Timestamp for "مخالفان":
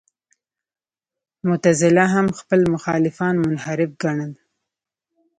2.75-3.33